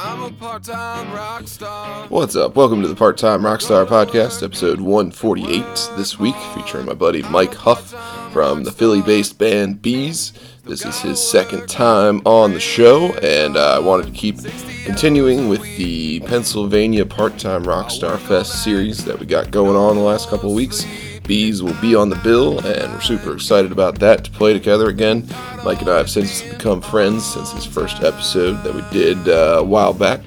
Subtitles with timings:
[0.00, 2.06] I'm a part-time rock star.
[2.06, 2.54] What's up?
[2.54, 5.60] Welcome to the Part Time Rockstar Podcast, episode 148.
[5.96, 7.90] This week, featuring my buddy Mike Huff
[8.32, 10.34] from the Philly based band Bees.
[10.62, 14.36] This is his second time on the show, and I wanted to keep
[14.84, 20.02] continuing with the Pennsylvania Part Time Rockstar Fest series that we got going on the
[20.02, 20.84] last couple of weeks.
[21.28, 24.88] Bees will be on the bill, and we're super excited about that to play together
[24.88, 25.28] again.
[25.62, 29.58] Mike and I have since become friends since his first episode that we did uh,
[29.58, 30.20] a while back.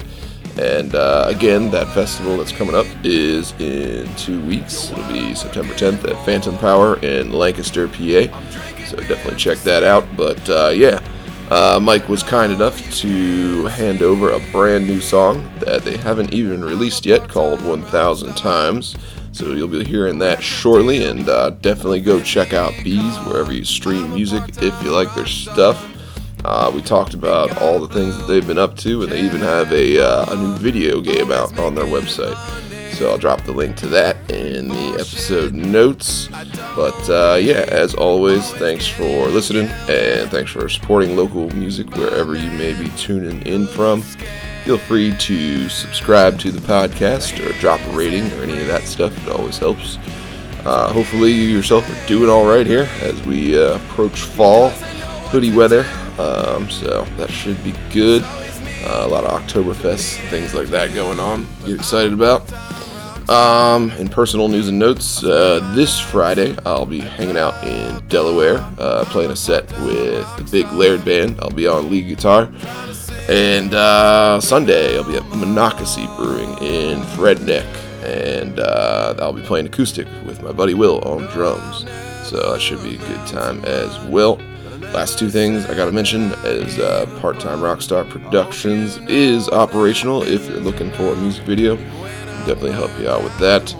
[0.59, 4.91] And uh, again, that festival that's coming up is in two weeks.
[4.91, 7.95] It'll be September 10th at Phantom Power in Lancaster, PA.
[8.85, 10.05] So definitely check that out.
[10.15, 11.02] But uh, yeah,
[11.49, 16.31] uh, Mike was kind enough to hand over a brand new song that they haven't
[16.31, 18.95] even released yet called 1000 Times.
[19.34, 23.63] So you'll be hearing that shortly, and uh, definitely go check out Bees wherever you
[23.63, 25.88] stream music if you like their stuff.
[26.44, 29.40] Uh, we talked about all the things that they've been up to, and they even
[29.40, 32.35] have a, uh, a new video game out on their website.
[32.94, 36.27] So I'll drop the link to that in the episode notes.
[36.76, 42.35] But uh, yeah, as always, thanks for listening, and thanks for supporting local music wherever
[42.35, 44.04] you may be tuning in from
[44.63, 48.84] feel free to subscribe to the podcast or drop a rating or any of that
[48.84, 49.15] stuff.
[49.26, 49.98] It always helps.
[50.63, 54.70] Uh, hopefully, you yourself are doing all right here as we uh, approach fall,
[55.30, 55.85] hoodie weather.
[56.20, 58.21] Um, so that should be good.
[58.24, 61.48] Uh, a lot of Oktoberfest, things like that going on.
[61.65, 62.51] Get excited about.
[63.32, 68.57] Um, in personal news and notes, uh, this Friday I'll be hanging out in Delaware,
[68.78, 71.40] uh, playing a set with the Big Laird Band.
[71.40, 72.52] I'll be on lead guitar.
[73.29, 77.66] And uh, Sunday, I'll be at Monocacy Brewing in Frederick,
[78.03, 81.85] and uh, I'll be playing acoustic with my buddy Will on drums.
[82.28, 84.41] So that should be a good time as well.
[84.94, 90.50] Last two things I gotta mention is uh, Part Time Rockstar Productions is operational if
[90.50, 91.78] you're looking for a music video.
[92.45, 93.73] Definitely help you out with that.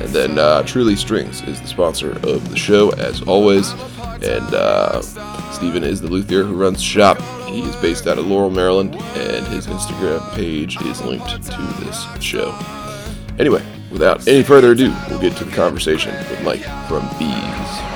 [0.00, 3.72] And then uh, Truly Strings is the sponsor of the show, as always.
[4.22, 5.02] And uh,
[5.52, 7.20] Steven is the luthier who runs shop.
[7.46, 12.22] He is based out of Laurel, Maryland, and his Instagram page is linked to this
[12.22, 12.56] show.
[13.38, 17.89] Anyway, without any further ado, we'll get to the conversation with Mike from Bees.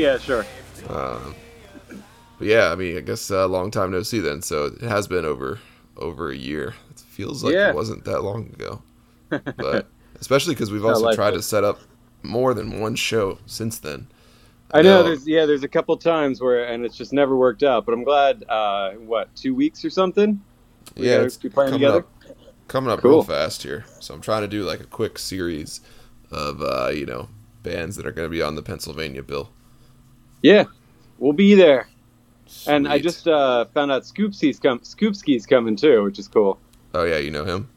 [0.00, 0.46] Yeah, sure.
[0.88, 1.34] Um,
[2.38, 4.42] but yeah, I mean, I guess a uh, long time no see then.
[4.42, 5.58] So it has been over
[5.96, 6.74] over a year.
[6.90, 7.70] It feels like Yeah.
[7.70, 8.82] it wasn't that long ago.
[9.56, 9.86] But
[10.20, 11.80] especially because we've also tried to set up
[12.22, 14.08] more than one show since then.
[14.70, 15.02] I know know.
[15.02, 17.86] there's yeah, there's a couple times where and it's just never worked out.
[17.86, 18.44] But I'm glad.
[18.48, 20.40] Uh, what two weeks or something?
[20.96, 21.98] We yeah, it's be playing coming together?
[22.00, 22.08] up
[22.68, 23.10] coming up Cool.
[23.10, 23.84] real fast here.
[24.00, 25.80] So I'm trying to do like a quick series
[26.30, 27.28] of uh, you know
[27.62, 29.50] bands that are going to be on the Pennsylvania bill.
[30.42, 30.64] Yeah,
[31.18, 31.88] we'll be there.
[32.66, 36.58] And I just uh, found out Scoopsy's com- Scoopski's coming too, which is cool.
[36.94, 37.68] oh yeah, you know him.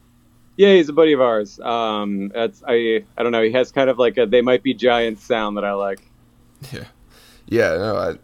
[0.56, 1.58] Yeah, he's a buddy of ours.
[1.60, 3.42] Um, that's I I don't know.
[3.42, 6.00] He has kind of like a they might be giants sound that I like.
[6.72, 6.84] Yeah,
[7.46, 7.76] yeah.
[7.76, 8.14] No, I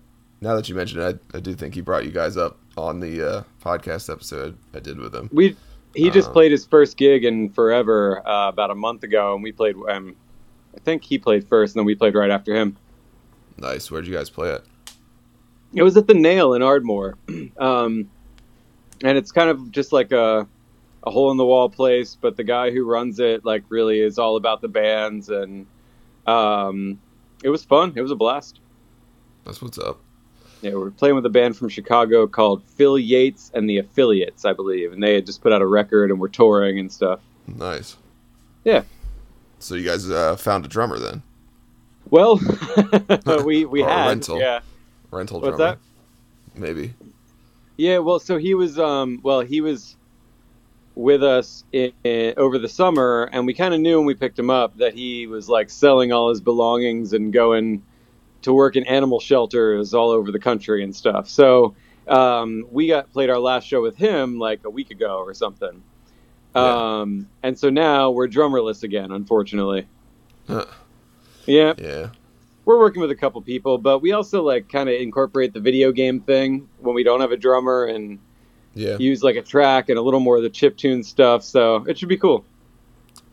[0.41, 3.01] now that you mention it, I, I do think he brought you guys up on
[3.01, 5.29] the uh, podcast episode I did with him.
[5.33, 5.57] We
[5.95, 9.43] he just Uh, played his first gig in forever uh, about a month ago, and
[9.43, 9.75] we played.
[9.89, 10.15] Um,
[10.77, 12.77] I think he played first, and then we played right after him.
[13.59, 13.91] Nice.
[13.91, 14.65] Where'd you guys play it?
[15.75, 17.19] It was at the Nail in Ardmore,
[17.59, 18.11] um,
[19.03, 20.47] and it's kind of just like a
[21.05, 22.17] a hole in the wall place.
[22.21, 25.67] But the guy who runs it, like, really is all about the bands, and
[26.27, 27.01] um,
[27.43, 27.93] it was fun.
[27.97, 28.61] It was a blast.
[29.45, 30.01] That's what's up.
[30.61, 34.45] Yeah, we are playing with a band from Chicago called Phil Yates and the Affiliates,
[34.45, 37.21] I believe, and they had just put out a record and were touring and stuff.
[37.47, 37.97] Nice.
[38.65, 38.83] Yeah.
[39.61, 41.23] So you guys uh, found a drummer then?
[42.11, 42.41] Well,
[43.45, 44.39] we we had rental.
[44.39, 44.61] yeah.
[45.11, 45.79] Rental What's drummer?
[46.55, 46.95] Maybe.
[47.77, 49.97] Yeah, well, so he was, um, well, he was
[50.97, 54.39] with us in, in, over the summer, and we kind of knew when we picked
[54.39, 57.85] him up that he was like selling all his belongings and going
[58.43, 61.29] to work in animal shelters all over the country and stuff.
[61.29, 61.77] So
[62.09, 65.83] um, we got played our last show with him like a week ago or something.
[66.57, 67.01] Yeah.
[67.01, 69.87] Um, and so now we're drummerless again, unfortunately.
[70.49, 70.67] Huh.
[71.49, 72.11] Yeah, Yeah.
[72.65, 75.91] we're working with a couple people, but we also like kind of incorporate the video
[75.93, 78.19] game thing when we don't have a drummer and
[78.75, 78.97] Yeah.
[78.99, 81.43] use like a track and a little more of the chip tune stuff.
[81.43, 82.45] So it should be cool.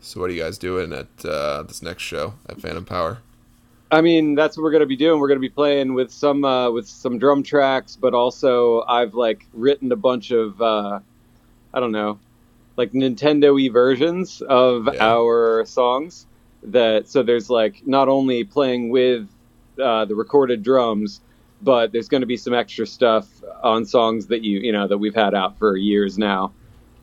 [0.00, 3.18] So what are you guys doing at uh, this next show at Phantom Power?
[3.90, 5.20] I mean, that's what we're gonna be doing.
[5.20, 9.46] We're gonna be playing with some uh, with some drum tracks, but also I've like
[9.52, 11.00] written a bunch of uh,
[11.74, 12.18] I don't know,
[12.76, 15.04] like Nintendo-y versions of Yeah.
[15.06, 16.26] our songs.
[16.62, 19.28] That so there's like not only playing with
[19.80, 21.20] uh, the recorded drums,
[21.62, 23.28] but there's going to be some extra stuff
[23.62, 26.52] on songs that you you know that we've had out for years now.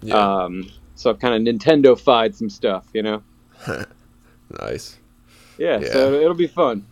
[0.01, 0.15] Yeah.
[0.15, 3.23] Um, so I've kind of Nintendo-fied some stuff, you know.
[4.59, 4.97] nice.
[5.57, 5.91] Yeah, Yeah.
[5.91, 6.85] so it'll be fun.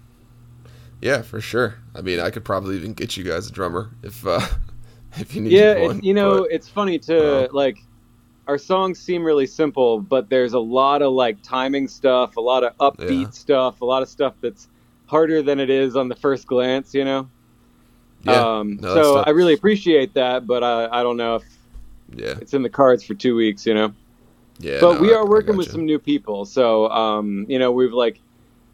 [1.02, 1.76] Yeah, for sure.
[1.96, 4.40] I mean, I could probably even get you guys a drummer if uh,
[5.18, 5.98] if you need yeah one.
[5.98, 7.80] it's, you know but- it's funny to uh, like
[8.52, 12.66] our songs seem really simple but there's a lot of like timing stuff a lot
[12.66, 13.30] of upbeat Yeah.
[13.30, 14.68] stuff a lot of stuff that's
[15.06, 17.30] harder than it is on the first glance you know
[18.24, 21.44] yeah, um, no, so i really appreciate that but I, I don't know if
[22.14, 23.94] yeah, it's in the cards for two weeks you know
[24.60, 24.80] yeah.
[24.82, 25.78] but no, we are I working with gotcha.
[25.78, 28.20] some new people so um, you know we've like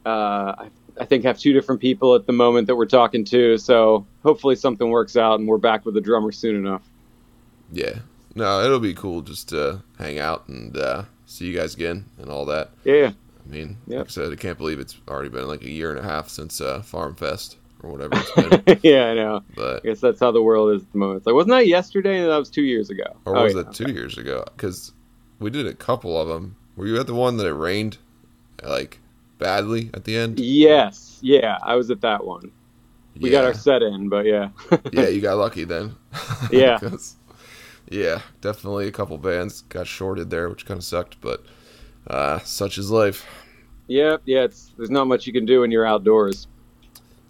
[0.08, 0.70] uh, I,
[1.00, 4.56] I think have two different people at the moment that we're talking to so hopefully
[4.56, 6.82] something works out and we're back with a drummer soon enough
[7.72, 8.00] Yeah,
[8.38, 12.30] no, it'll be cool just to hang out and uh, see you guys again and
[12.30, 12.70] all that.
[12.84, 13.12] yeah
[13.46, 13.98] I mean, Yep.
[14.00, 16.28] like I said, I can't believe it's already been like a year and a half
[16.30, 18.32] since uh, Farm Fest or whatever it's
[18.66, 18.80] been.
[18.84, 21.18] yeah i know but I guess that's how the world is at the moment.
[21.20, 22.20] It's like, wasn't that yesterday?
[22.26, 23.04] That was two years ago.
[23.26, 23.62] or Oh, was yeah.
[23.64, 24.44] that two years ago?
[24.56, 24.92] Because
[25.40, 26.56] we did a couple of them.
[26.76, 27.98] Were you at the one that it rained
[28.64, 29.00] like
[29.38, 30.40] badly at the end?
[30.40, 32.52] Yes, yeah, I was at that one.
[33.20, 34.50] We got our set in, but yeah,
[34.92, 35.96] yeah, you got lucky then.
[36.52, 36.80] Yeah.
[37.90, 41.44] yeah, definitely a couple bands got shorted there, which kind of sucked, but
[42.08, 43.26] uh, such is life.
[43.88, 44.44] yeah, yeah.
[44.44, 46.48] It's there's not much you can do when you're outdoors.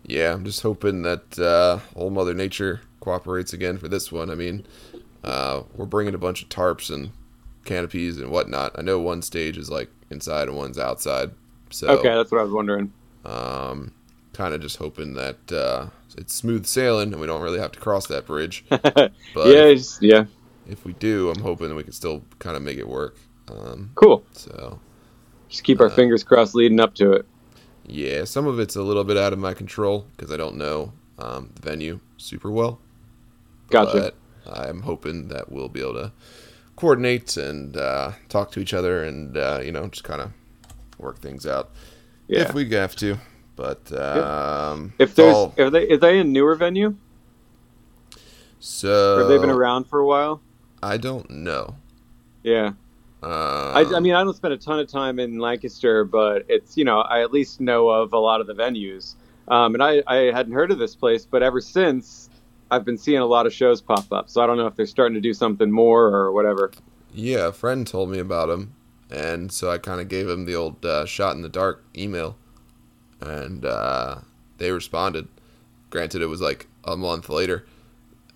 [0.06, 4.30] Yeah, I'm just hoping that uh, old Mother Nature cooperates again for this one.
[4.30, 4.66] I mean,
[5.24, 7.12] uh, we're bringing a bunch of tarps and
[7.66, 8.74] canopies and whatnot.
[8.78, 11.32] I know one stage is like inside and one's outside,
[11.72, 12.94] so Okay, that's what I was wondering.
[13.26, 13.94] um,
[14.34, 15.88] kind of just hoping that uh,
[16.18, 18.66] it's smooth sailing and we don't really have to cross that bridge.
[19.34, 20.26] But yeah, yeah,
[20.70, 23.18] if we do, I'm hoping we can still kind of make it work.
[23.50, 24.24] Um, cool.
[24.34, 24.80] so
[25.50, 27.26] Just keep our Uh, fingers crossed leading up to it.
[27.86, 30.92] yeah, some of it's a little bit out of my control because I don't know
[31.20, 32.80] um, the venue super well.
[33.70, 34.14] Gotcha.
[34.46, 36.12] But I'm hoping that we'll be able to
[36.76, 40.32] coordinate and uh, talk to each other and uh, you know just kind of
[41.00, 41.72] work things out
[42.28, 42.42] Yeah.
[42.42, 43.18] if we have to.
[43.56, 46.96] But um, if there's, all- are they, is they a newer venue?
[48.60, 50.42] so Or have they been around for a while?
[50.82, 51.76] I don't know.
[52.44, 52.74] Yeah.
[53.24, 56.78] Uh, I, I mean, I don't spend a ton of time in Lancaster, but it's
[56.78, 59.16] you know I at least know of a lot of the venues.
[59.48, 62.30] Um, and I, I hadn't heard of this place, but ever since
[62.70, 64.30] I've been seeing a lot of shows pop up.
[64.30, 66.72] So I don't know if they're starting to do something more or whatever.
[67.14, 68.74] yeah, a friend told me about him,
[69.10, 72.38] and so I kind of gave him the old uh, shot in the dark email,
[73.22, 74.18] and uh,
[74.58, 75.28] they responded.
[75.90, 77.66] Granted, it was like a month later,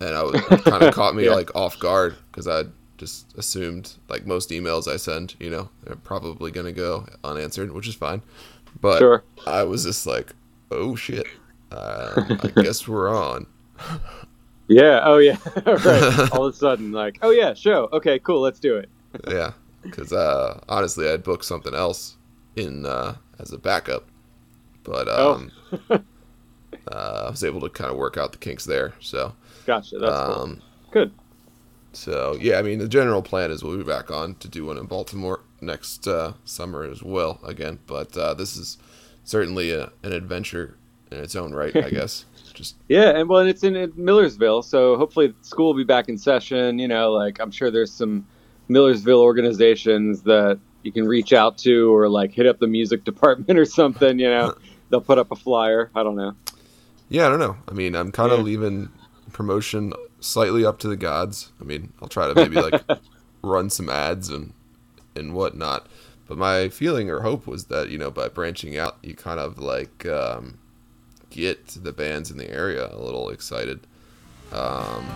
[0.02, 1.32] and I was kind of caught me Yeah.
[1.34, 2.64] like off guard because I
[2.98, 7.88] just assumed like most emails I send, you know, they're probably gonna go unanswered, which
[7.88, 8.22] is fine.
[8.80, 9.22] But Sure.
[9.46, 10.32] I was just like,
[10.70, 11.26] oh shit,
[11.70, 13.46] uh, I guess we're on.
[14.68, 15.00] Yeah.
[15.04, 15.36] Oh yeah.
[15.66, 16.32] right.
[16.32, 17.88] All of a sudden, like, oh yeah, show.
[17.92, 18.40] Okay, cool.
[18.40, 18.88] Let's do it.
[19.28, 22.16] yeah, because uh, honestly, I'd booked something else
[22.56, 24.06] in uh, as a backup,
[24.84, 25.34] but Oh.
[25.34, 25.52] um,
[25.90, 28.94] uh, I was able to kind of work out the kinks there.
[29.00, 29.34] So,
[29.66, 29.98] Gotcha.
[29.98, 30.42] That's cool.
[30.42, 31.12] um, Good.
[31.92, 34.78] so yeah, I mean, the general plan is we'll be back on to do one
[34.78, 37.78] in Baltimore next uh, summer as well again.
[37.86, 38.78] But uh, this is
[39.24, 40.76] certainly a, an adventure
[41.10, 42.24] in its own right, I guess.
[42.54, 46.08] Just Yeah, and well, and it's in, in Millersville, so hopefully school will be back
[46.08, 46.78] in session.
[46.78, 48.26] You know, like I'm sure there's some
[48.68, 53.58] Millersville organizations that you can reach out to, or like hit up the music department
[53.58, 54.18] or something.
[54.18, 54.54] You know,
[54.90, 55.90] they'll put up a flyer.
[55.94, 56.34] I don't know.
[57.08, 57.56] Yeah, I don't know.
[57.68, 58.44] I mean, I'm kind of Yeah.
[58.44, 58.88] leaving
[59.32, 61.52] promotion slightly up to the gods.
[61.60, 62.82] I mean, I'll try to maybe like
[63.42, 64.52] run some ads and
[65.14, 65.86] and whatnot.
[66.26, 69.58] But my feeling or hope was that you know by branching out, you kind of
[69.58, 70.58] like um,
[71.30, 73.80] get the bands in the area a little excited.
[74.52, 75.06] Um,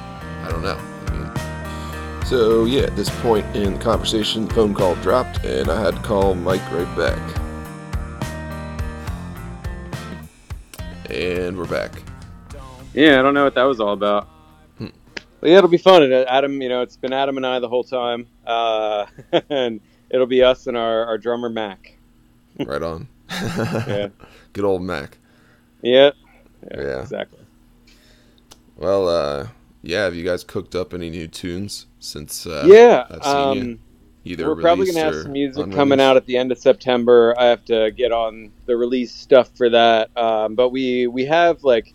[0.42, 0.78] I don't know.
[1.06, 5.70] I mean, so yeah, at this point in the conversation, the phone call dropped, and
[5.70, 7.42] I had to call Mike right back.
[11.08, 11.92] And we're back.
[12.96, 14.26] Yeah, I don't know what that was all about.
[14.78, 14.86] Hmm.
[15.40, 16.02] But yeah, it'll be fun.
[16.02, 19.04] And uh, Adam, you know, it's been Adam and I the whole time, uh,
[19.50, 21.92] and it'll be us and our, our drummer Mac.
[22.58, 23.06] Right on.
[23.30, 24.08] Yeah,
[24.54, 25.18] Good old Mac.
[25.82, 26.10] yeah,
[26.72, 27.00] yeah, Yeah.
[27.02, 27.40] exactly.
[28.76, 29.48] Well, uh,
[29.82, 30.04] yeah.
[30.04, 32.46] Have you guys cooked up any new tunes since?
[32.46, 33.78] Uh, yeah, I've seen you um,
[34.24, 35.76] either we're probably gonna have some music unreleased?
[35.76, 37.34] coming out at the end of September.
[37.38, 40.16] I have to get on the release stuff for that.
[40.16, 41.92] Um, but we we have like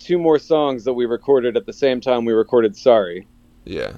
[0.00, 3.28] two more songs that we recorded at the same time we recorded Sorry.
[3.64, 3.92] Yeah.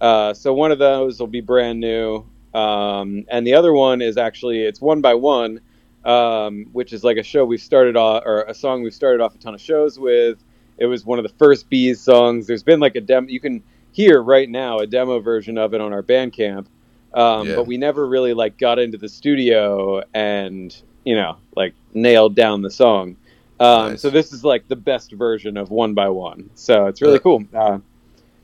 [0.00, 4.16] Uh, so one of those will be brand new, um, and the other one is
[4.18, 5.58] actually it's one by one,
[6.04, 9.34] um, which is like a show we've started off or a song we've started off
[9.34, 10.38] a ton of shows with.
[10.78, 12.46] It was one of the first Bees songs.
[12.46, 15.80] There's been like a demo you can hear right now a demo version of it
[15.80, 16.66] on our Bandcamp,
[17.14, 17.56] um, Yeah.
[17.56, 22.60] but we never really like got into the studio and you know like nailed down
[22.60, 23.16] the song.
[23.58, 24.02] Um, Nice.
[24.02, 26.50] So this is like the best version of one by one.
[26.54, 27.18] So it's really Yeah.
[27.20, 27.44] cool.
[27.54, 27.78] Uh,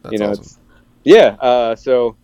[0.03, 0.43] That's you know, awesome.
[0.43, 0.59] it's
[1.05, 1.37] yeah.
[1.41, 2.17] Uh, so,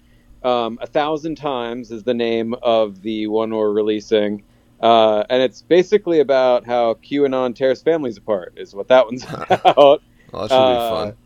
[0.45, 4.42] um, a thousand times is the name of the one we're releasing,
[4.80, 8.54] uh, and it's basically about how QAnon tears families apart.
[8.57, 9.76] Is what that one's about.
[9.76, 9.99] Well,
[10.33, 11.16] that should uh, be fun.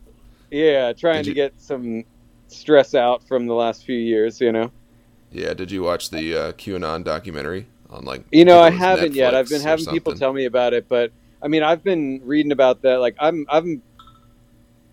[0.51, 2.05] yeah, trying Did to get some
[2.49, 4.41] stress out from the last few years.
[4.41, 4.71] You know.
[5.31, 5.55] Yeah.
[5.55, 8.25] Did you watch the uh, QAnon documentary on like?
[8.33, 9.35] You know, I haven't yet.
[9.35, 12.83] I've been having people tell me about it, but I mean, I've been reading about
[12.83, 12.99] that.
[13.01, 13.83] Like, I'm, I'm,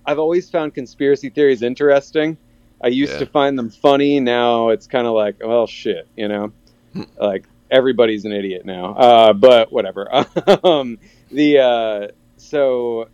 [0.06, 2.38] I've always found conspiracy theories interesting.
[2.82, 3.20] I used Yeah.
[3.20, 4.20] to find them funny.
[4.20, 6.52] Now it's kind of like, well, shit, you know,
[6.94, 7.04] Hmm.
[7.20, 8.96] like everybody's an idiot now.
[8.96, 10.08] Uh, but whatever.
[10.64, 10.98] um,
[11.32, 13.10] the uh, so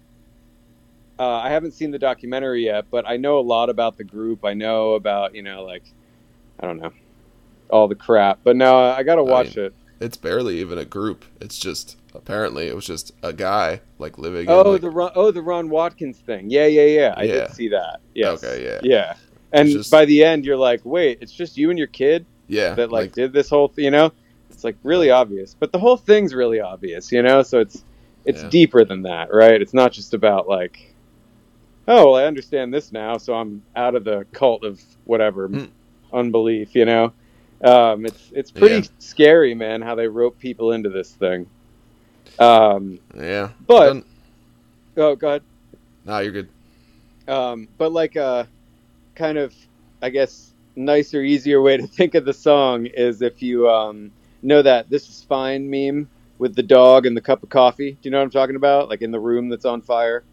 [1.20, 4.46] uh, I haven't seen the documentary yet, but I know a lot about the group.
[4.46, 5.84] I know about you know like
[6.60, 6.92] I don't know
[7.70, 8.39] all the crap.
[8.44, 9.74] But no, I got to watch it.
[10.00, 11.25] It's barely even a group.
[11.42, 14.48] It's just apparently it was just a guy like living.
[14.50, 16.50] Oh, in, like, the Ron, oh the Ron Watkins thing.
[16.50, 17.14] Yeah, yeah, yeah.
[17.18, 17.34] I Yeah.
[17.34, 18.00] did see that.
[18.14, 18.30] Yeah.
[18.32, 18.80] Okay, yeah.
[18.84, 19.14] Yeah.
[19.52, 22.74] And just- by the end, you're like, wait, it's just you and your kid yeah
[22.76, 24.12] that like, did this whole, th- you know?
[24.50, 27.42] It's like really obvious, but the whole thing's really obvious, you know.
[27.44, 27.84] So it's
[28.26, 28.50] it's Yeah.
[28.50, 29.62] deeper than that, right?
[29.62, 30.94] It's not just about like,
[31.88, 35.66] oh, well, I understand this now, so I'm out of the cult of whatever Hmm.
[36.14, 37.14] unbelief, you know.
[37.64, 38.82] Um, it's it's pretty Yeah.
[39.00, 41.48] scary, man, how they rope people into this thing.
[42.39, 43.50] Um, yeah.
[43.67, 44.05] but Done-
[44.98, 45.44] oh, go ahead.
[46.05, 46.50] Nah, you're good.
[47.27, 48.48] Um, but like a
[49.15, 49.53] kind of,
[50.01, 54.12] I guess, nicer, easier way to think of the song is if you um,
[54.44, 57.91] know that "This Is Fine" meme with the dog and the cup of coffee.
[57.94, 58.89] Do you know what I'm talking about?
[58.89, 60.24] Like in the room that's on fire.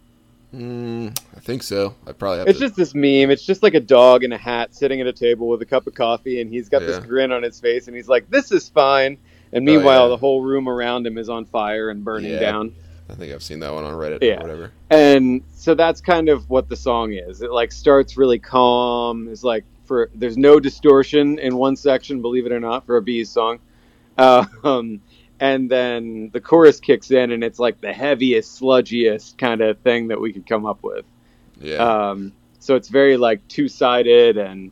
[0.55, 1.95] Mm, I think so.
[2.07, 2.67] I probably have It's to.
[2.67, 3.31] just this meme.
[3.31, 5.87] It's just like a dog in a hat sitting at a table with a cup
[5.87, 8.69] of coffee, and he's got this grin on his face, and he's like, "This is
[8.69, 9.17] fine."
[9.53, 10.09] And Oh, meanwhile, yeah.
[10.09, 12.41] the whole room around him is on fire and burning Yeah.
[12.41, 12.75] down.
[13.11, 14.39] I think I've seen that one on Reddit Yeah.
[14.39, 14.73] or whatever.
[14.91, 19.45] and so that's kind of what the song is it like starts really calm it's
[19.45, 23.29] like for there's no distortion in one section believe it or not for a bees
[23.29, 23.59] song
[24.19, 25.01] um,
[25.41, 30.09] and then the chorus kicks in and it's like the heaviest sludgiest kind of thing
[30.09, 31.05] that we could come up with
[31.61, 31.77] Yeah.
[32.11, 34.71] um, so it's very like two-sided and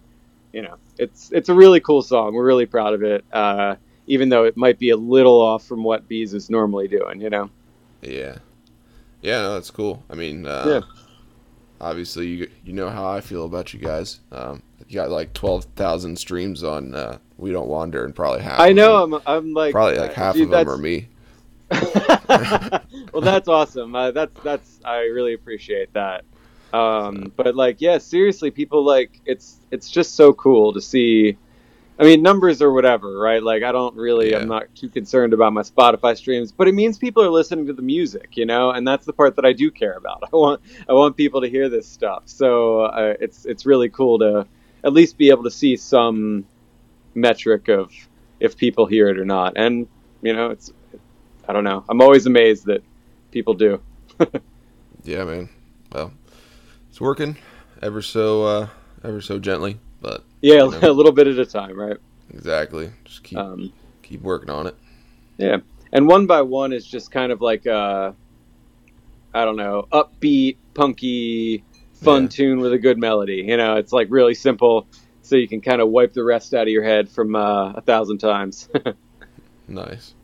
[0.52, 3.75] you know it's it's a really cool song we're really proud of it uh,
[4.11, 7.31] even though it might be a little off from what bees is normally doing you
[7.31, 7.49] know
[8.02, 8.37] Yeah.
[9.23, 10.02] Yeah, no, that's cool.
[10.09, 10.81] I mean, uh, Yeah.
[11.79, 14.21] obviously, you you know how I feel about you guys.
[14.33, 18.59] Um, you got like twelve thousand streams on uh, We Don't Wander, and probably half.
[18.59, 20.79] i of know them- I'm, I'm like probably like uh, half dude, of them are
[20.79, 21.09] me.
[23.12, 23.95] well, that's awesome.
[23.95, 26.25] Uh, that's that's I really appreciate that.
[26.73, 31.37] Um, but like, yeah, seriously, people like it's it's just so cool to see.
[32.00, 33.42] I mean, numbers or whatever, right?
[33.42, 34.38] Like, I don't really, Yeah.
[34.38, 37.75] I'm not too concerned about my Spotify streams, but it means people are listening to
[37.75, 40.25] the music, you know, and that's the part that I do care about.
[40.33, 44.19] I want I want people to hear this stuff, so uh, it's it's really cool
[44.21, 44.47] to
[44.83, 46.47] at least be able to see some
[47.14, 47.92] metric of
[48.40, 49.87] if people hear it or not, and
[50.23, 50.73] you know, it's
[51.47, 51.85] I don't know.
[51.87, 52.83] I'm always amazed that
[53.30, 53.80] people do.
[55.02, 55.49] Yeah, man.
[55.92, 56.12] Well,
[56.90, 57.37] it's working
[57.83, 58.69] ever so uh,
[59.02, 60.90] ever so gently, but Yeah, You know.
[60.90, 61.97] a little bit at a time, right?
[62.33, 62.90] exactly.
[63.04, 64.76] Just keep Um, keep working on it.
[65.38, 65.59] yeah,
[65.92, 68.16] and one by one is just kind of like a,
[69.35, 71.64] I don't know, upbeat, punky,
[71.95, 72.28] fun Yeah.
[72.28, 73.45] tune with a good melody.
[73.47, 74.88] You know, it's like really simple,
[75.23, 77.80] so you can kind of wipe the rest out of your head from uh, a
[77.83, 78.69] thousand times.
[79.69, 80.14] Nice.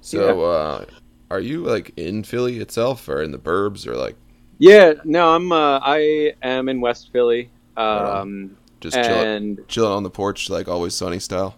[0.00, 0.84] So, uh,
[1.30, 4.16] are you like in Philly itself, or in the burbs, or like?
[4.58, 5.50] Yeah, no, I'm.
[5.52, 7.50] Uh, I am in West Philly.
[7.76, 11.54] Um, Just chilling, and chilling on the porch, like always sunny style.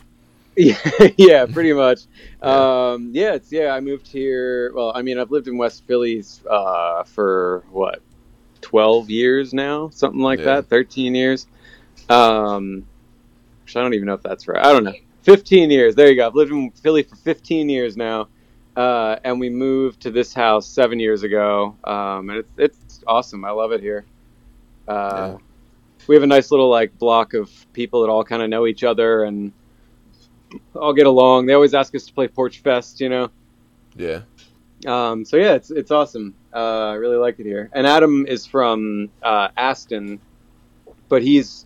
[0.56, 0.76] yeah,
[1.16, 2.00] yeah, pretty much.
[2.42, 2.90] Yeah.
[2.92, 3.72] Um, yeah, it's yeah.
[3.74, 4.72] I moved here.
[4.74, 8.02] Well, I mean, I've lived in West Philly uh, for what,
[8.60, 10.46] twelve years now, something like Yeah.
[10.46, 10.66] that.
[10.68, 11.46] Thirteen years.
[12.08, 12.86] Um,
[13.64, 14.64] which I don't even know if that's right.
[14.64, 14.94] I don't know.
[15.22, 15.94] Fifteen years.
[15.94, 16.26] There you go.
[16.26, 18.28] I've lived in Philly for fifteen years now,
[18.76, 21.76] uh, and we moved to this house seven years ago.
[21.84, 23.44] Um, and it's it's awesome.
[23.44, 24.04] I love it here.
[24.88, 25.36] Uh, Yeah.
[26.10, 28.82] We have a nice little like block of people that all kind of know each
[28.82, 29.52] other and
[30.74, 31.46] all get along.
[31.46, 33.30] They always ask us to play Porch Fest, you know.
[33.94, 34.22] Yeah,
[34.86, 36.34] Um, so yeah, it's it's awesome.
[36.52, 37.70] Uh, I really like it here.
[37.72, 40.20] And Adam is from uh, Aston,
[41.08, 41.64] but he's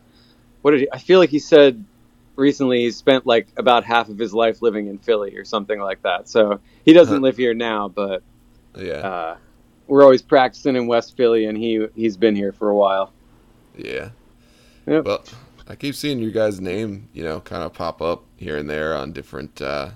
[0.61, 1.83] what did he, I feel like he said
[2.37, 6.03] recently he spent like about half of his life living in Philly or something like
[6.03, 6.29] that.
[6.29, 7.23] So he doesn't Huh.
[7.23, 8.23] live here now, but
[8.77, 9.37] yeah, uh,
[9.87, 13.11] we're always practicing in West Philly, and he he's been here for a while.
[13.75, 14.11] yeah.
[14.87, 15.05] Yep.
[15.05, 15.25] Well,
[15.67, 18.95] I keep seeing your guys' name, you know, kind of pop up here and there
[18.97, 19.91] on different uh,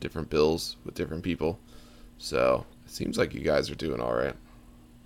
[0.00, 1.58] different bills with different people.
[2.18, 4.34] So it seems like you guys are doing all right.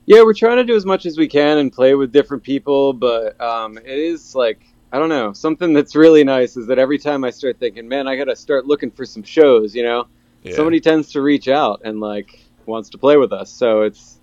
[0.04, 2.92] Yeah, we're trying to do as much as we can and play with different people,
[2.92, 4.60] but um, it is like
[4.92, 5.32] I don't know.
[5.32, 8.36] Something that's really nice is that every time I start thinking, man, I got to
[8.36, 9.74] start looking for some shows.
[9.74, 10.06] You know,
[10.42, 10.54] Yeah.
[10.54, 13.50] somebody tends to reach out and like wants to play with us.
[13.50, 14.18] So it's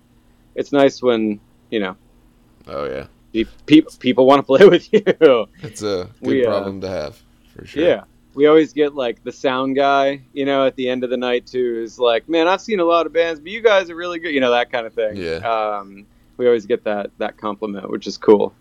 [0.54, 1.96] it's nice when you know
[2.68, 3.06] Oh yeah,
[3.66, 5.02] people people want to play with you.
[5.62, 7.20] it's a good We, uh, problem to have
[7.56, 7.82] for sure.
[7.84, 8.04] Yeah.
[8.34, 11.46] We always get like the sound guy, you know, at the end of the night
[11.46, 14.18] too, is like, man, I've seen a lot of bands, but you guys are really
[14.18, 15.16] good, you know, that kind of thing.
[15.16, 15.34] Yeah.
[15.36, 16.04] Um,
[16.36, 18.52] we always get that that compliment, which is cool.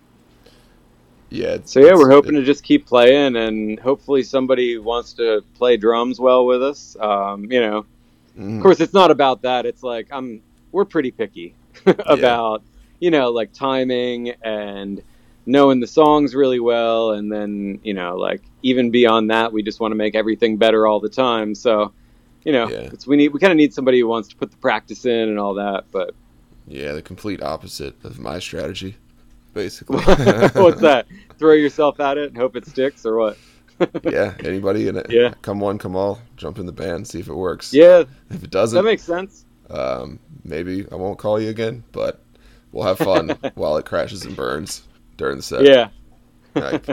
[1.29, 1.57] yeah.
[1.65, 6.19] So yeah, we're hoping to just keep playing, and hopefully somebody wants to play drums
[6.19, 6.95] well with us.
[6.99, 7.85] Um, you know,
[8.37, 8.57] Mhm.
[8.57, 9.65] of course, it's not about that.
[9.65, 12.61] It's like I'm we're pretty picky about
[13.03, 15.01] you know like timing and
[15.45, 19.79] knowing the songs really well, and then you know like even beyond that, we just
[19.81, 21.53] want to make everything better all the time.
[21.53, 21.91] So
[22.45, 22.89] you know, Yeah.
[23.07, 25.37] we need we kind of need somebody who wants to put the practice in and
[25.39, 25.85] all that.
[25.91, 26.15] But
[26.67, 28.95] Yeah, the complete opposite of my strategy,
[29.53, 29.97] basically.
[30.63, 31.05] what's that?
[31.37, 33.37] Throw yourself at it and hope it sticks, or what?
[34.03, 35.07] yeah, anybody in it.
[35.09, 35.33] Yeah.
[35.41, 36.19] Come one, come all.
[36.37, 37.73] Jump in the band, see if it works.
[37.73, 39.45] Yeah, If it doesn't, that makes sense.
[39.69, 42.21] um, maybe I won't call you again, but
[42.73, 44.83] we'll have fun while it crashes and burns
[45.15, 45.63] during the set.
[45.63, 45.89] Yeah.
[46.55, 46.85] Like,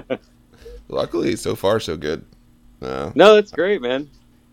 [0.88, 2.25] luckily, so far so good.
[2.81, 4.09] Uh, No, that's great, man.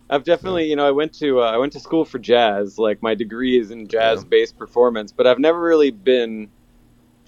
[0.10, 2.80] I've definitely, you know, I went to uh, I went to school for jazz.
[2.80, 6.50] Like my degree is in jazz bass performance, but I've never really been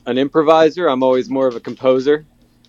[0.06, 0.88] an improviser.
[0.88, 2.26] I'm always more of a composer,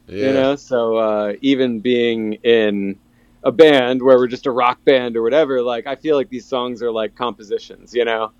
[0.08, 0.56] yeah, you know.
[0.56, 2.98] So uh, even being in
[3.44, 6.44] a band where we're just a rock band or whatever, like I feel like these
[6.44, 8.24] songs are like compositions, you know.
[8.24, 8.32] Um,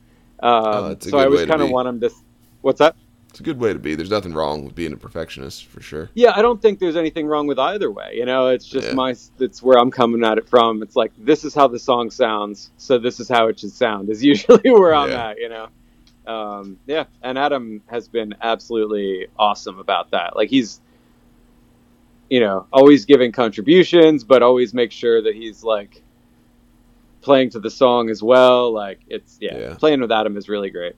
[0.43, 2.11] Oh, so I always kind of want them to.
[2.63, 2.97] What's that?
[3.29, 3.95] it's a good way to be.
[3.95, 6.11] There's nothing wrong with being a perfectionist for sure.
[6.15, 8.15] Yeah, I don't think there's anything wrong with either way.
[8.17, 8.95] You know, it's just Yeah.
[8.95, 10.83] my it's where I'm coming at it from.
[10.83, 14.11] It's like this is how the song sounds, so this is how it should sound.
[14.11, 15.29] Is usually where I'm Yeah.
[15.29, 15.39] at.
[15.39, 15.69] You know,
[16.27, 17.05] um, yeah.
[17.23, 20.35] And Adam has been absolutely awesome about that.
[20.35, 20.81] Like he's,
[22.29, 26.03] you know, always giving contributions, but always make sure that he's like
[27.21, 28.73] playing to the song as well.
[28.73, 29.75] Like it's yeah, Yeah.
[29.75, 30.97] playing with Adam is really great.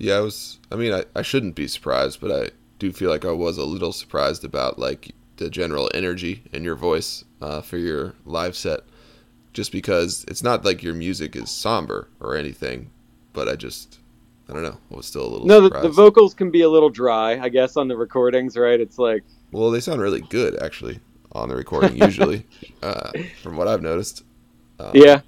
[0.00, 0.58] Yeah, I was.
[0.72, 3.66] I mean, I, I shouldn't be surprised, but I do feel like I was a
[3.66, 8.80] little surprised about like the general energy in your voice uh, for your live set,
[9.52, 12.90] just because it's not like your music is somber or anything,
[13.34, 13.98] but I just
[14.48, 14.78] I don't know.
[14.90, 17.50] I was still a little No, the, the vocals can be a little dry, I
[17.50, 18.80] guess, on the recordings, right?
[18.80, 21.00] It's like well, they sound really good actually
[21.32, 22.46] on the recording usually,
[22.82, 24.24] uh, from what I've noticed.
[24.78, 25.20] Um, yeah.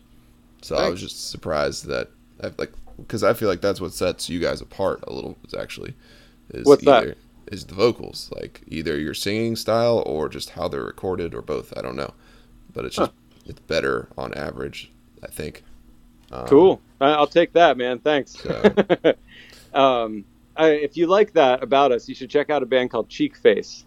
[0.63, 2.09] So I was just surprised that
[2.41, 5.37] I've like because I feel like that's what sets you guys apart a little.
[5.47, 5.95] Is actually
[6.51, 7.03] is What's that?
[7.03, 7.15] either,
[7.51, 11.73] Is the vocals like either your singing style or just how they're recorded or both?
[11.77, 12.13] I don't know,
[12.73, 13.13] but it's just
[13.47, 14.91] it's better on average.
[15.23, 15.63] I think.
[16.31, 16.81] Um, Cool.
[17.01, 17.99] I'll take that, man.
[17.99, 18.33] Thanks.
[18.39, 19.15] So-
[19.75, 20.25] um,
[20.57, 23.85] I, if you like that about us, you should check out a band called Cheekface.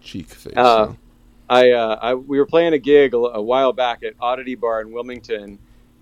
[0.00, 0.54] Cheek face.
[0.56, 0.92] Uh, huh?
[1.48, 4.82] I, uh, I we were playing a gig a, a while back at Oddity Bar
[4.82, 5.58] in Wilmington,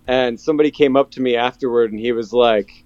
[0.07, 2.85] and somebody came up to me afterward, and he was like,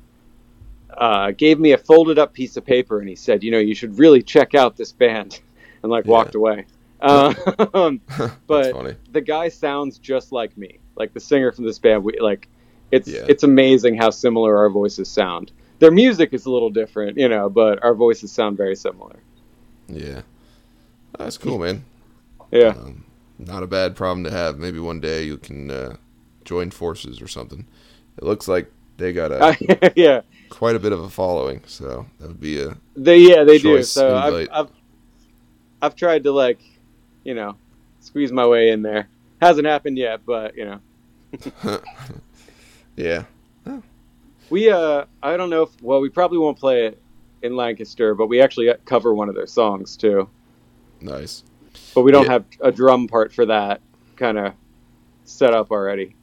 [0.96, 3.74] uh, gave me a folded up piece of paper, and he said, you know, you
[3.74, 5.40] should really check out this band,
[5.82, 6.10] and like Yeah.
[6.10, 6.66] walked away.
[7.00, 7.36] Um,
[8.46, 12.02] but the guy sounds just like me, like the singer from this band.
[12.04, 12.48] We like,
[12.90, 13.24] it's Yeah.
[13.28, 15.52] it's amazing how similar our voices sound.
[15.78, 19.16] Their music is a little different, you know, but our voices sound very similar.
[19.86, 20.22] Yeah,
[21.16, 21.84] that's cool, man.
[22.50, 22.70] Yeah.
[22.70, 23.04] Um,
[23.38, 24.58] not a bad problem to have.
[24.58, 25.96] Maybe one day you can uh,
[26.48, 27.66] join forces or something.
[28.16, 32.28] It looks like they got a yeah, quite a bit of a following, so that
[32.28, 33.82] would be a They yeah they do.
[33.82, 34.48] So I've.
[34.50, 34.70] I've
[35.80, 36.58] I've tried to like,
[37.22, 37.56] you know,
[38.00, 39.08] squeeze my way in there.
[39.40, 40.80] Hasn't happened yet, but you know,
[42.96, 43.22] yeah.
[44.50, 47.00] we uh I don't know if well we probably won't play it
[47.42, 50.28] in Lancaster, but we actually cover one of their songs too.
[51.00, 51.44] Nice.
[51.94, 52.32] But we don't Yeah.
[52.32, 53.80] have a drum part for that
[54.16, 54.54] kind of
[55.24, 56.16] set up already.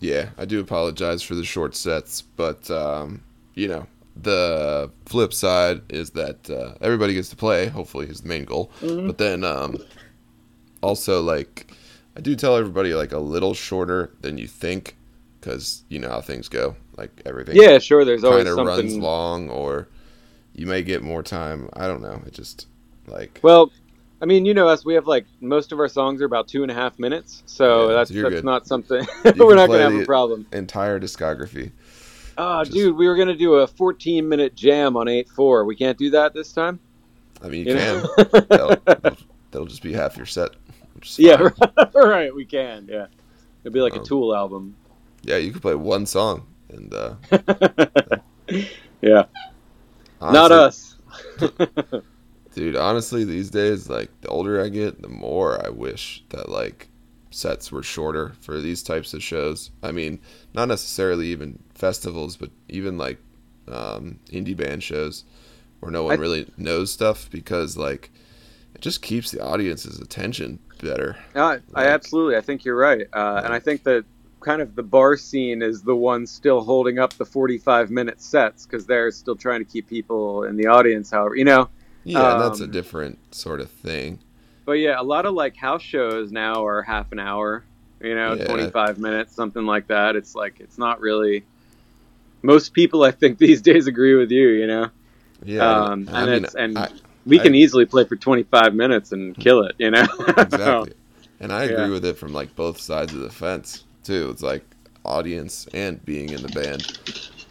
[0.00, 3.22] Yeah, I do apologize for the short sets, but um,
[3.54, 7.66] you know, the flip side is that uh, everybody gets to play.
[7.66, 8.70] Hopefully, is the main goal.
[8.80, 9.78] But then, um,
[10.82, 11.72] also like,
[12.16, 14.96] I do tell everybody like a little shorter than you think,
[15.40, 16.76] because you know how things go.
[16.96, 18.04] Like everything, Yeah, sure.
[18.04, 19.88] There's always kind of runs long, or
[20.54, 21.68] you may get more time.
[21.74, 22.22] I don't know.
[22.26, 22.66] It just
[23.06, 23.70] like Well,
[24.20, 24.84] I mean, you know us.
[24.84, 27.88] We have like most of our songs are about two and a half minutes, so
[27.88, 28.44] Yeah, that's you're that's good.
[28.44, 30.46] not something we're not gonna have a problem.
[30.52, 31.70] entire discography.
[32.38, 35.64] Oh, just- dude, we were gonna do a 14 minute jam on eight four.
[35.66, 36.80] We can't do that this time.
[37.42, 38.06] I mean, you, You can.
[38.48, 38.76] that'll,
[39.50, 40.50] that'll just be half your set.
[41.16, 41.50] yeah,
[41.94, 42.34] right.
[42.34, 42.88] We can.
[42.90, 43.06] Yeah,
[43.62, 44.74] it'd be like Um, a Tool album.
[45.22, 47.14] Yeah, you could play one song, and uh,
[49.02, 49.24] yeah,
[50.22, 50.94] not us.
[52.56, 52.74] Dude.
[52.74, 56.88] Honestly, these days, like the older I get, the more I wish that like
[57.30, 59.70] sets were shorter for these types of shows.
[59.82, 60.18] I mean,
[60.54, 63.18] not necessarily even festivals, but even like
[63.68, 65.24] um, indie band shows
[65.80, 68.10] where no one I- really knows stuff because like
[68.74, 71.16] it just keeps the audience's attention better.
[71.34, 71.42] I, I
[71.72, 72.36] Like- absolutely.
[72.36, 74.04] I think you're right, uh, and I think that
[74.40, 78.64] kind of the bar scene is the one still holding up the 45 minute sets
[78.64, 81.10] because they're still trying to keep people in the audience.
[81.10, 81.68] However, you know.
[82.06, 84.20] Yeah, and that's a Um, different sort of thing.
[84.64, 87.64] But yeah, a lot of like house shows now are half an hour,
[88.00, 88.44] you know, Yeah.
[88.44, 90.16] 25 minutes, something like that.
[90.16, 91.46] It's like, it's not really.
[92.42, 94.90] Most people, I think, these days agree with you, you know?
[95.42, 96.90] Yeah, um, I and mean, it's, and I-
[97.26, 100.06] we can I- easily play for 25 minutes and kill it, you know?
[100.36, 100.94] exactly.
[101.40, 101.90] And I agree Yeah.
[101.90, 104.30] with it from like both sides of the fence too.
[104.30, 104.64] It's like
[105.04, 106.88] audience and being in the band.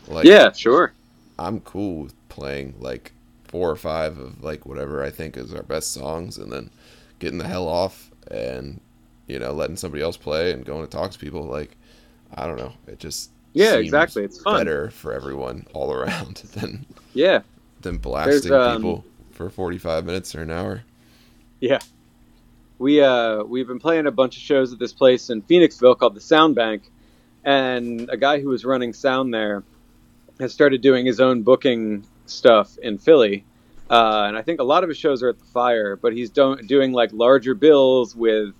[0.07, 0.93] Like yeah, sure.
[1.37, 3.13] I'm cool with playing like
[3.55, 6.69] four or five of like whatever I think is our best songs and then
[7.19, 8.81] getting the hell off and
[9.27, 11.77] you know letting somebody else play and going to talk to people like
[12.33, 12.73] I don't know.
[12.85, 14.25] It just Yeah, exactly.
[14.25, 14.57] It's fun.
[14.59, 17.43] better for everyone all around than Yeah.
[17.79, 20.83] than blasting um, people for 45 minutes or an hour.
[21.61, 21.79] Yeah.
[22.77, 26.13] We uh we've been playing a bunch of shows at this place in Phoenixville called
[26.15, 26.91] the Sound Bank,
[27.45, 29.63] and a guy who was running sound there
[30.41, 33.45] has started doing his own booking stuff in Philly.
[33.89, 36.29] Uh, and I think a lot of his shows are at the Fire, but he's
[36.29, 38.53] do- doing like larger bills with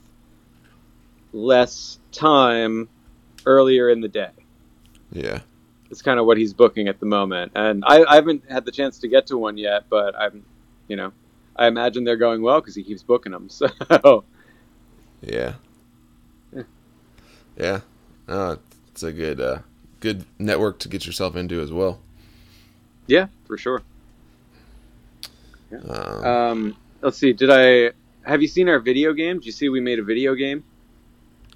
[1.33, 2.87] less time
[3.45, 4.31] earlier in the day.
[5.11, 5.39] Yeah.
[5.89, 8.71] It's kind of what he's booking at the moment, and I, I haven't had the
[8.71, 10.43] chance to get to one yet, but I'm,
[10.87, 11.13] you know,
[11.55, 13.49] I imagine they're going well because he keeps booking them.
[13.89, 14.23] So
[15.21, 15.53] Yeah.
[17.57, 17.79] Yeah.
[18.27, 18.55] Yeah.
[18.91, 19.59] It's a good uh
[19.99, 21.99] good network to get yourself into as well.
[23.07, 23.81] Yeah, for sure.
[25.71, 27.33] Um, Um, let's see.
[27.33, 27.91] Did I
[28.27, 29.37] have you seen our video game?
[29.37, 30.63] Did you see we made a video game?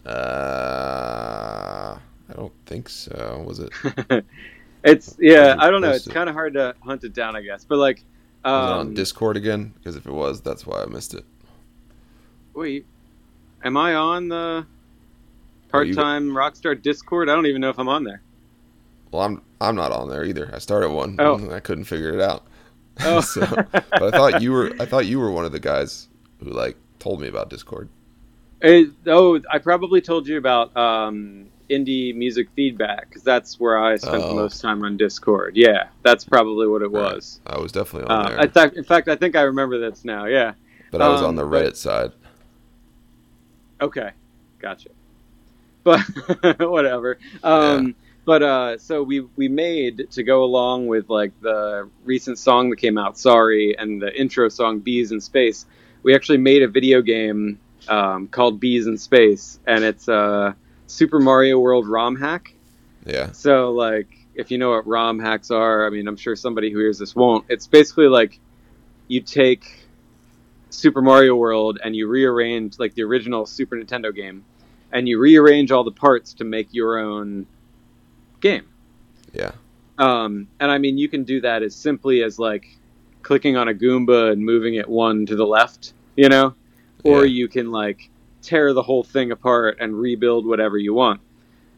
[0.06, 1.98] uh
[2.30, 3.44] I don't think so.
[3.46, 3.72] Was it,
[4.84, 5.56] it's yeah.
[5.58, 5.92] I don't know.
[5.92, 7.66] It's kind of hard to hunt it down, I guess.
[7.66, 9.74] But like, it on um, Discord again?
[9.76, 11.26] Because if it was, that's why I missed it.
[12.54, 12.86] wait,
[13.64, 14.66] am I on the
[15.70, 17.30] part-time Rockstar Discord?
[17.30, 18.22] I don't even know if I'm on there.
[19.12, 20.50] Well, I'm I'm not on there either.
[20.54, 21.36] I started one Oh.
[21.36, 22.46] and I couldn't figure it out.
[23.02, 23.22] Oh.
[23.22, 26.10] so, but I thought you were I thought you were one of the guys
[26.44, 27.88] who like told me about Discord.
[28.62, 33.96] It- oh, I probably told you about um, indie music feedback because that's where I
[33.96, 34.36] spent the Oh.
[34.36, 35.56] most time on Discord.
[35.56, 37.14] Yeah, that's probably what it Right.
[37.16, 37.40] was.
[37.48, 40.04] I was definitely on Uh, there, in, fact, in fact, I think I remember this
[40.04, 40.26] now.
[40.26, 40.56] Yeah.
[40.92, 42.12] but I was on um, the but- Reddit side.
[43.82, 44.12] Okay,
[44.60, 44.90] gotcha.
[45.84, 46.02] But
[46.60, 47.18] whatever.
[47.44, 52.70] Um, But uh, so we we made to go along with like the recent song
[52.70, 55.66] that came out, "Sorry," and the intro song "Bees in Space."
[56.04, 60.56] We actually made a video game um, called Bees in Space, and it's a
[60.88, 62.54] Super Mario World ROM hack.
[63.06, 63.32] Yeah.
[63.32, 66.80] So like, if you know what ROM hacks are, I mean, I'm sure somebody who
[66.80, 67.46] hears this won't.
[67.50, 68.40] It's basically like
[69.08, 69.88] you take
[70.70, 74.44] Super Mario World and you rearrange like the original Super Nintendo game,
[74.92, 77.48] and you rearrange all the parts to make your own
[78.42, 78.66] game.
[79.34, 79.52] Yeah.
[79.98, 82.78] Um, and I mean, you can do that as simply as like
[83.22, 86.56] clicking on a Goomba and moving it one to the left, you know,
[87.04, 87.32] or Yeah.
[87.34, 88.10] you can like
[88.42, 91.22] tear the whole thing apart and rebuild whatever you want.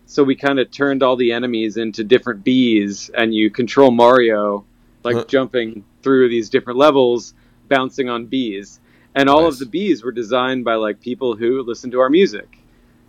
[0.08, 4.66] so we kind of turned all the enemies into different bees, and you control Mario
[5.06, 5.24] like Huh.
[5.26, 7.34] jumping through these different levels,
[7.70, 8.82] bouncing on bees.
[9.16, 9.54] And all Nice.
[9.54, 12.58] of the bees were designed by like people who listen to our music.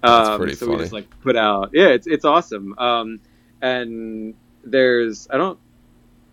[0.01, 0.77] That's Um, so funny.
[0.77, 2.79] we just like put out, yeah, it's it's awesome.
[2.79, 3.19] Um,
[3.62, 5.59] and there's I don't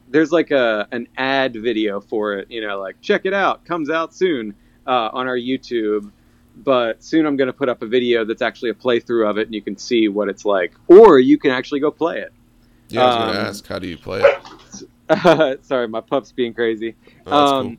[0.10, 3.90] there's like a an ad video for it, you know, like check it out, comes
[3.90, 6.12] out soon uh, on our YouTube.
[6.58, 9.48] But soon I'm going to put up a video that's actually a playthrough of it,
[9.48, 12.34] and you can see what it's like, or you can actually go play it.
[12.90, 15.64] Yeah, I was gonna Um, ask, how do you play it?
[15.66, 16.96] Sorry, my pup's being crazy.
[17.28, 17.78] Oh, um,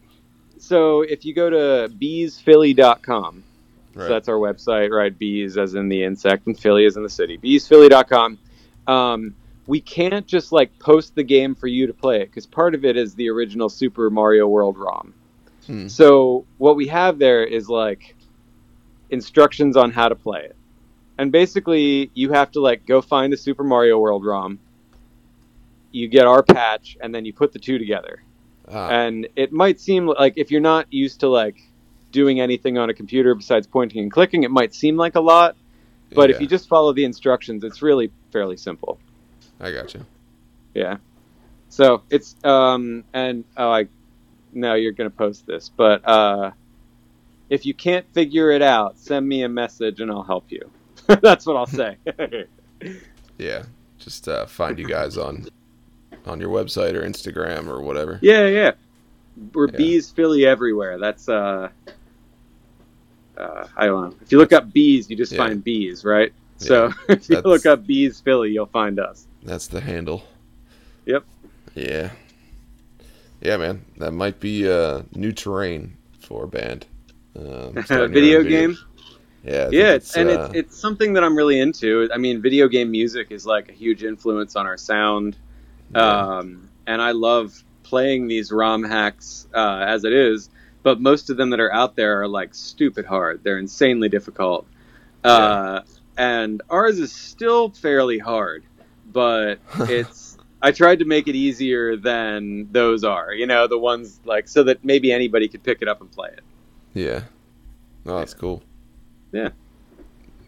[0.57, 3.43] So if you go to beesphilly.com,
[3.95, 4.03] cool.
[4.03, 5.17] so that's our website, right?
[5.19, 7.37] Bees as in the insect, and Philly as in the city.
[7.39, 8.39] Beesphilly.com.
[8.87, 9.35] Um,
[9.67, 12.85] we can't just like post the game for you to play it because part of
[12.85, 15.15] it is the original Super Mario World ROM.
[15.67, 15.89] Hmm.
[15.89, 18.17] So what we have there is like
[19.11, 20.57] instructions on how to play it,
[21.19, 24.59] and basically you have to like go find the Super Mario World ROM.
[25.93, 28.23] You get our patch, and then you put the two together
[28.73, 31.57] Ah, and it might seem like if you're not used to like
[32.13, 35.57] doing anything on a computer besides pointing and clicking it might seem like a lot
[36.13, 38.99] but if you just follow the instructions it's really fairly simple
[39.61, 40.05] I got you.
[40.75, 40.97] yeah
[41.69, 43.87] so it's um and oh i
[44.53, 46.51] no you're gonna post this but uh
[47.49, 50.71] if you can't figure it out send me a message and i'll help you
[51.23, 51.97] that's what i'll say
[53.39, 53.65] Yeah,
[53.99, 55.47] just uh, find you guys on
[56.27, 58.19] on your website or Instagram or whatever.
[58.23, 58.73] yeah yeah
[59.55, 59.77] we're Yeah.
[59.77, 61.69] bees philly everywhere that's uh
[63.39, 64.17] uh, I don't know.
[64.21, 65.39] If you look up bees, you just Yeah.
[65.39, 66.31] find bees, right?
[66.59, 69.27] So if you That's- look up bees Philly, you'll find us.
[69.43, 70.25] That's the handle.
[71.07, 71.25] Yep.
[71.75, 72.11] Yeah.
[73.41, 76.87] Yeah, man, that might be uh, new terrain for a band.
[77.37, 78.77] Um, video game.
[79.43, 82.09] Yeah, Yeah, it's, and uh, it's it's something that I'm really into.
[82.13, 85.37] I mean, video game music is like a huge influence on our sound,
[85.95, 86.39] yeah.
[86.39, 90.51] um, and I love playing these ROM hacks uh, as it is.
[90.83, 93.43] But most of them that are out there are like stupid hard.
[93.43, 94.67] They're insanely difficult,
[95.25, 95.81] uh,
[96.19, 98.65] and ours is still fairly hard.
[99.13, 103.33] But it's I tried to make it easier than those are.
[103.33, 106.31] You know, the ones like so that maybe anybody could pick it up and play
[106.31, 106.43] it.
[106.95, 107.23] yeah.
[108.07, 108.63] Oh, that's cool.
[109.33, 109.51] Yeah.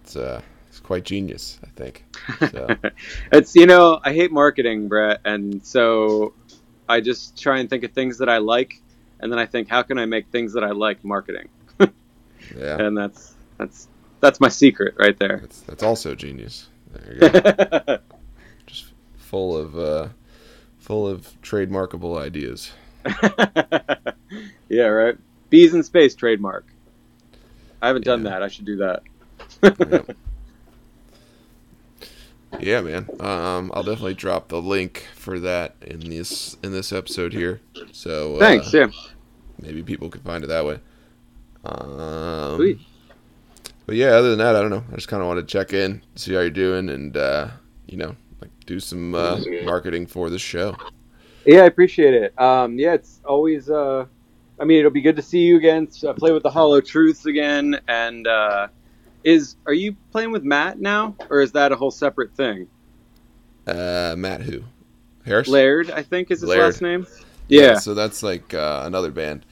[0.03, 2.05] It's uh, it's quite genius, I think.
[2.51, 2.67] So
[3.33, 6.33] it's you know I hate marketing, Brett, and so
[6.89, 8.81] I just try and think of things that I like,
[9.21, 12.97] and then I think how can I make things that I like marketing, yeah, and
[12.97, 13.89] that's that's
[14.21, 15.41] that's my secret right there.
[15.43, 16.69] that's that's also genius.
[16.93, 17.99] There you go.
[18.67, 20.09] Just full of uh,
[20.79, 22.73] full of trademarkable ideas.
[24.69, 25.17] yeah, right.
[25.51, 26.67] Bees in space trademark.
[27.81, 28.43] I haven't done that.
[28.43, 29.03] I should do that.
[29.63, 30.17] Yep.
[32.61, 33.09] yeah, man.
[33.21, 37.61] Um, I'll definitely drop the link for that in this in this episode here.
[37.91, 38.73] So uh, Thanks.
[38.73, 38.91] Yeah.
[39.61, 40.79] maybe people can find it that way.
[41.65, 42.79] Um, Sweet.
[43.87, 44.85] But yeah, other than that, I don't know.
[44.93, 47.49] I just kind of want to check in, see how you're doing, and uh,
[47.87, 48.15] you know,
[48.73, 50.75] do some uh, marketing for the show.
[51.45, 52.41] Yeah, I appreciate it.
[52.41, 53.69] Um, yeah, it's always.
[53.69, 54.07] Uh,
[54.59, 55.89] I mean, it'll be good to see you again.
[56.07, 58.69] Uh, play with the Hollow Truths again, and uh,
[59.25, 62.69] is are you playing with Matt now, or is that a whole separate thing?
[63.67, 64.63] Uh, Matt, who?
[65.25, 65.49] Harris.
[65.49, 66.63] Laird, I think is his Laird.
[66.63, 67.07] last name.
[67.49, 67.79] Yeah.
[67.79, 69.45] So that's like uh, another band.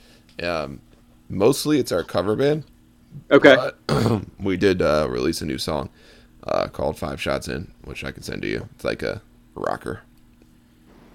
[0.42, 0.80] Um,
[1.28, 2.64] mostly it's our cover band.
[3.30, 3.56] Okay.
[4.40, 5.90] We did uh, release a new song
[6.44, 8.68] uh, called Five Shots In, which I can send to you.
[8.74, 9.22] It's like a
[9.54, 10.02] rocker.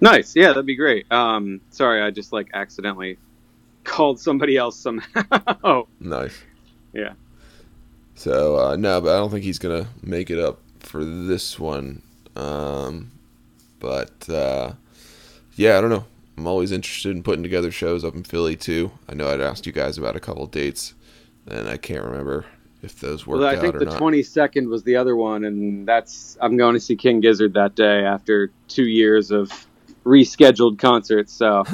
[0.00, 0.36] Nice.
[0.36, 1.10] Yeah, that'd be great.
[1.10, 3.18] Um, sorry, I just like accidentally
[3.84, 5.22] called somebody else somehow.
[5.64, 5.88] oh.
[6.00, 6.38] Nice.
[6.92, 7.14] Yeah.
[8.14, 12.02] So uh, no, but I don't think he's gonna make it up for this one.
[12.34, 13.12] Um,
[13.78, 14.72] but uh,
[15.54, 16.04] yeah, I don't know.
[16.36, 18.90] I'm always interested in putting together shows up in Philly too.
[19.08, 20.94] I know I'd asked you guys about a couple dates,
[21.46, 22.44] and I can't remember
[22.82, 26.36] if those worked well, I think the twenty second was the other one, and that's
[26.40, 29.50] I'm going to see King Gizzard that day after two years of
[30.04, 31.32] rescheduled concerts.
[31.32, 31.64] So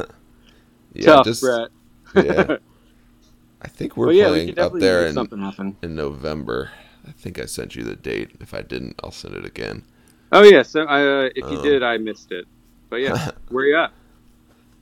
[0.95, 1.71] yeah, tough, just Brett.
[2.15, 2.47] yeah.
[3.63, 5.77] I think we're yeah, playing could up there in, something happen.
[5.83, 6.71] in November.
[7.07, 8.33] I think I sent you the date.
[8.41, 9.85] If I didn't, I'll send it again.
[10.33, 12.47] Oh yeah, so uh, if you Um, did, I missed it.
[12.91, 13.93] But yeah, where you at?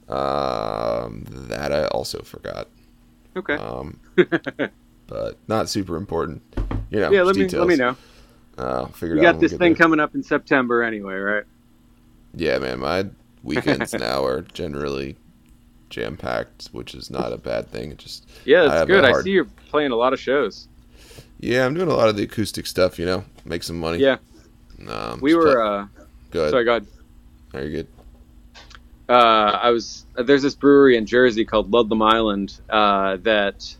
[0.08, 2.68] Um, that I also forgot.
[3.36, 3.54] Okay.
[3.56, 4.00] Um,
[5.10, 6.40] but not super important.
[6.90, 7.60] You know, yeah, let me details.
[7.60, 7.96] let me know.
[8.56, 9.74] Uh, figure out got this thing there.
[9.74, 11.44] coming up in September anyway, right?
[12.34, 13.06] Yeah, man, my
[13.42, 15.16] weekends now are generally
[15.88, 17.90] jam packed, which is not a bad thing.
[17.90, 19.04] It just Yeah, I that's have a good.
[19.04, 20.68] I see you're playing a lot of shows.
[21.40, 22.98] yeah, I'm doing a lot of the acoustic stuff.
[22.98, 23.98] You know, make some money.
[23.98, 24.18] Yeah.
[24.88, 25.42] Um, We were.
[25.42, 25.86] play- Uh,
[26.30, 26.50] go ahead.
[26.52, 26.86] sorry, go ahead.
[27.54, 27.86] Are you good?
[29.08, 33.74] uh, I was there's this brewery in Jersey called Ludlam Island uh, that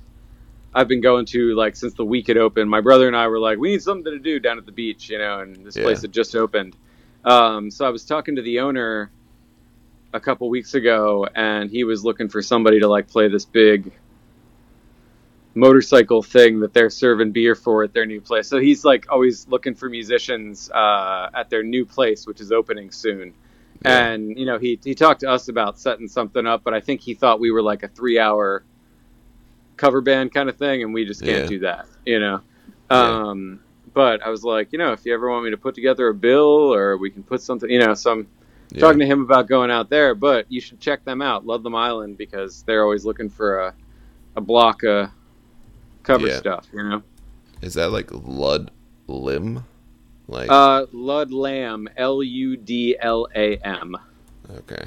[0.74, 2.70] I've been going to like since the week it opened.
[2.70, 5.10] My brother and I were like, we need something to do down at the beach,
[5.10, 5.84] you know, and this Yeah.
[5.84, 6.76] place had just opened.
[7.24, 9.10] Um, so I was talking to the owner
[10.12, 13.92] a couple weeks ago, and he was looking for somebody to like play this big
[15.54, 18.48] motorcycle thing that they're serving beer for at their new place.
[18.48, 22.90] So he's like always looking for musicians uh, at their new place, which is opening
[22.90, 23.34] soon.
[23.84, 24.06] Yeah.
[24.06, 27.00] And you know, he he talked to us about setting something up, but I think
[27.00, 28.62] he thought we were like a three hour
[29.80, 31.48] cover band kind of thing, and we just can't Yeah.
[31.48, 32.40] do that, you know.
[32.90, 33.28] Yeah.
[33.30, 33.60] Um,
[33.94, 36.14] but I was like, you know, if you ever want me to put together a
[36.14, 38.28] bill, or we can put something, you know, so I'm
[38.72, 38.80] Yeah.
[38.80, 40.14] talking to him about going out there.
[40.14, 43.74] But you should check them out, Ludlam Island, because they're always looking for a
[44.36, 45.08] a block of
[46.04, 47.02] cover stuff, you know.
[47.62, 48.70] Is that like Lud
[49.08, 49.64] Lim?
[50.28, 53.96] Like Uh, Ludlam, L U D L A M.
[54.58, 54.84] okay.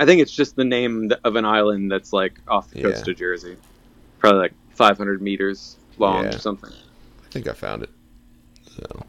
[0.00, 3.12] I think it's just the name of an island that's like off the coast Yeah.
[3.12, 3.56] of Jersey,
[4.18, 6.36] probably like 500 meters long Yeah.
[6.36, 6.70] or something.
[6.72, 7.90] I think I found it.
[8.70, 9.04] So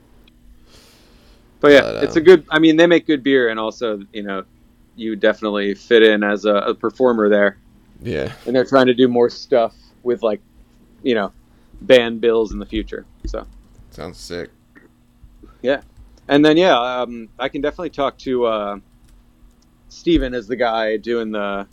[1.60, 2.45] But yeah, But, it's a um, good.
[2.50, 4.43] I mean, they make good beer, and also you know,
[4.95, 7.58] you definitely fit in as a, a performer there,
[8.02, 8.32] yeah.
[8.45, 10.41] and they're trying to do more stuff with like,
[11.04, 11.32] you know,
[11.82, 13.06] band bills in the future.
[13.26, 13.45] So
[13.91, 14.50] Sounds sick.
[15.62, 15.82] Yeah,
[16.28, 18.78] and then yeah, um, I can definitely talk to uh,
[19.89, 21.67] Steven as the guy doing the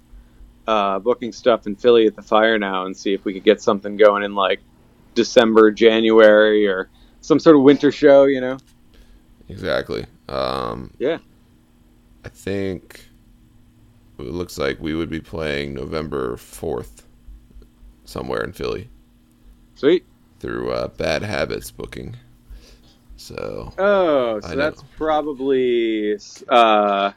[0.66, 3.61] uh, booking stuff in Philly at the Fire now, and see if we could get
[3.62, 4.61] something going in like
[5.14, 6.88] December, January, or
[7.20, 8.24] some sort of winter show.
[8.24, 8.59] You know.
[9.48, 10.07] Exactly.
[10.29, 11.18] Um Yeah.
[12.24, 13.07] I think
[14.18, 17.02] it looks like we would be playing November 4th
[18.05, 18.88] somewhere in Philly
[19.76, 20.05] Sweet.
[20.40, 22.16] through uh, Bad Habits booking.
[23.16, 26.16] So, Oh, so that's probably
[26.48, 27.12] uh,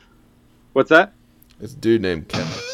[0.73, 1.13] what's that?
[1.59, 2.68] it's a dude named Kevin.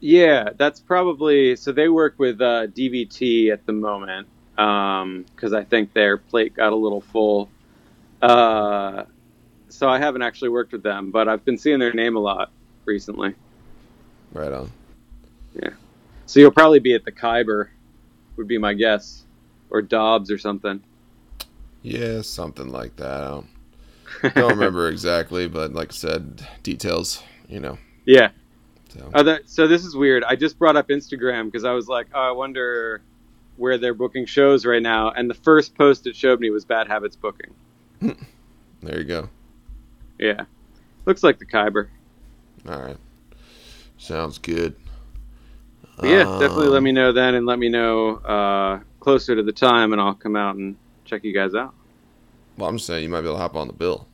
[0.00, 5.92] Yeah, that's probably so they work with uh, DVT at the moment because I think
[5.92, 7.48] their plate got a little full.
[8.20, 9.04] Uh,
[9.68, 12.50] so I haven't actually worked with them, but I've been seeing their name a lot
[12.84, 13.34] recently.
[14.32, 14.70] Right on.
[15.54, 15.70] Yeah.
[16.26, 17.70] So you'll probably be at the Khyber,
[18.36, 19.24] would be my guess,
[19.70, 20.82] or Dobbs or something.
[21.82, 23.20] Yeah, something like that.
[23.22, 23.46] I don't,
[24.34, 27.78] don't remember exactly, but like I said, details, you know.
[28.04, 28.30] yeah.
[28.88, 30.24] So, Oh, that, so this is weird.
[30.24, 33.02] I just brought up Instagram because I was like, oh, I wonder
[33.56, 35.10] where they're booking shows right now.
[35.10, 37.52] And the first post it showed me was Bad Habits booking.
[38.00, 39.28] there you go.
[40.18, 40.44] Yeah,
[41.06, 41.88] looks like the Khyber.
[42.68, 42.96] All right.
[43.98, 44.74] Sounds good.
[45.96, 49.42] But yeah, definitely Um, let me know then, and let me know uh, closer to
[49.42, 51.74] the time, and I'll come out and check you guys out.
[52.56, 54.06] Well, I'm just saying you might be able to hop on the bill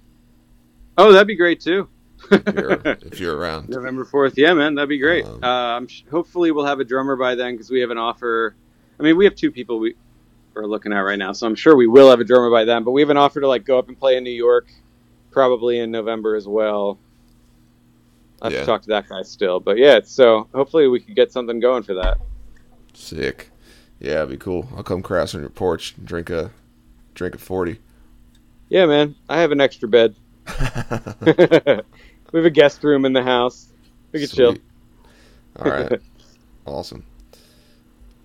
[0.96, 1.88] Oh, that'd be great too.
[2.30, 3.68] If you're, if you're around.
[3.68, 5.24] November fourth, yeah, man, that'd be great.
[5.26, 8.54] Um, uh, sh- hopefully we'll have a drummer by then because we have an offer.
[8.98, 9.94] I mean, we have two people we
[10.56, 12.84] are looking at right now, so I'm sure we will have a drummer by then.
[12.84, 14.68] But we have an offer to like go up and play in New York,
[15.30, 16.98] probably in November as well.
[18.42, 18.60] I have Yeah.
[18.60, 20.00] to talk to that guy still, but yeah.
[20.04, 22.18] So hopefully we could get something going for that.
[22.92, 23.50] Sick.
[24.00, 24.68] Yeah, it'd be cool.
[24.76, 26.50] I'll come crash on your porch and drink a
[27.14, 27.78] drink a forty.
[28.68, 30.14] Yeah, man, I have an extra bed.
[31.26, 33.68] we have a guest room in the house.
[34.12, 34.56] We can chill.
[35.56, 36.00] All right.
[36.66, 37.04] awesome.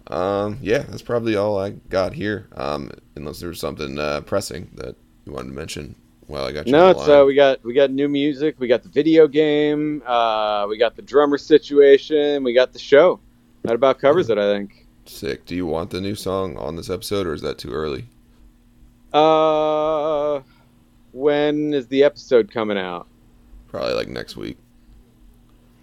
[0.08, 2.48] Um, yeah, that's probably all I got here.
[2.56, 5.96] Um, unless there was something uh, pressing that you wanted to mention
[6.28, 6.72] while I got you.
[6.72, 10.66] No, it's uh, we got we got new music, we got the video game, uh,
[10.70, 13.20] we got the drummer situation, we got the show.
[13.64, 14.88] That about covers it, I think.
[15.06, 15.46] sick.
[15.46, 18.06] Do you want the new song on this episode, or is that too early?
[19.12, 20.42] Uh,
[21.12, 23.08] when is the episode coming out?
[23.68, 24.58] Probably like next week.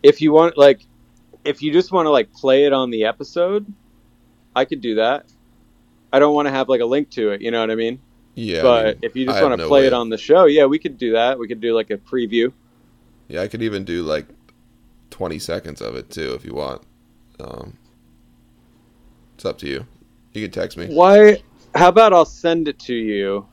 [0.03, 0.81] If you want, like,
[1.45, 3.73] if you just want to like play it on the episode,
[4.55, 5.27] I could do that.
[6.13, 7.43] I don't want to have like a link to it.
[7.43, 8.01] You know what I mean?
[8.35, 10.19] Yeah, I but mean, if you just want to no play way it on the
[10.19, 11.39] show, yeah, we could do that.
[11.39, 12.53] We could do like a preview.
[13.29, 14.27] Yeah, I could even do like
[15.11, 16.83] twenty seconds of it too if you want.
[17.41, 17.77] Um,
[19.35, 19.87] it's up to you.
[20.35, 20.87] You can text me.
[20.89, 21.43] Why?
[21.75, 23.47] How about I'll send it to you,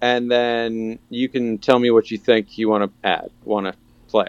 [0.00, 3.74] and then you can tell me what you think you want to add, want to
[4.08, 4.28] play.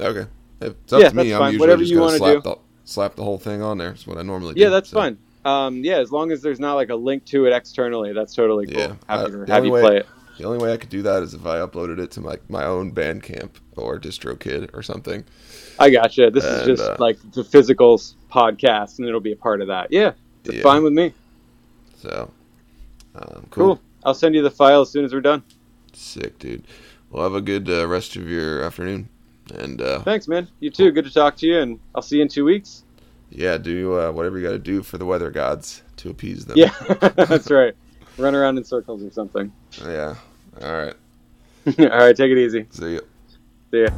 [0.00, 0.26] Okay.
[0.60, 1.32] If it's up Yeah, to me.
[1.32, 1.52] I'm fine.
[1.52, 2.40] usually Whatever just you gonna slap do.
[2.42, 3.90] the slap the whole thing on there.
[3.90, 4.60] That's what I normally do.
[4.60, 4.96] Yeah, that's so.
[4.98, 5.18] fine.
[5.44, 8.66] Um, yeah, as long as there's not like a link to it externally, that's totally
[8.66, 8.76] cool.
[8.80, 8.94] Yeah.
[9.08, 10.06] Have, you, have you way- play it.
[10.36, 12.64] The only way I could do that is if I uploaded it to my my
[12.64, 15.24] own Bandcamp or DistroKid or something.
[15.80, 16.30] I gotcha.
[16.30, 17.98] This is just uh, like the physical
[18.30, 19.90] podcast, and it'll be a part of that.
[19.90, 20.12] Yeah,
[20.44, 20.62] it's Yeah.
[20.62, 21.12] fine with me.
[21.96, 22.30] So,
[23.16, 23.76] um, cool.
[23.76, 23.80] Cool.
[24.04, 25.42] I'll send you the file as soon as we're done.
[25.92, 26.64] Sick, dude.
[27.10, 29.08] Well, have a good uh, rest of your afternoon.
[29.54, 30.46] And uh, Thanks, man.
[30.60, 30.90] You too.
[30.92, 32.84] Good to talk to you, and I'll see you in two weeks.
[33.30, 36.56] yeah, do uh, whatever you got to do for the weather gods to appease them.
[36.58, 36.70] Yeah,
[37.16, 37.74] that's right.
[38.18, 39.50] Run around in circles or something.
[39.82, 40.16] Yeah.
[40.62, 40.94] All right.
[41.78, 42.66] All right, take it easy.
[42.70, 43.00] See ya.
[43.70, 43.88] See ya.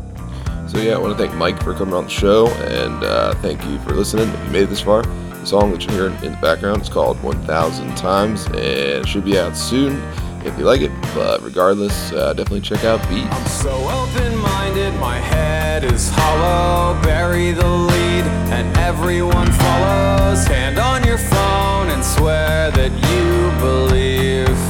[0.69, 3.65] So yeah, I want to thank Mike for coming on the show, and uh, thank
[3.67, 4.29] you for listening.
[4.29, 5.03] If you made it this far,
[5.41, 9.25] the song that you hear in the background is called 1,000 Times, and it should
[9.25, 10.01] be out soon
[10.45, 10.93] if you like it.
[11.15, 13.25] But regardless, uh, definitely check out Beat.
[13.25, 17.01] I'm so open minded, my head is hollow.
[17.03, 20.47] Bury the lead, and everyone follows.
[20.47, 24.70] Hand on your phone and swear that you believe.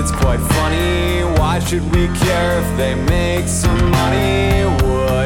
[0.00, 1.22] It's quite funny.
[1.38, 4.64] Why should we care if they make some money?
[4.82, 5.19] Wouldn't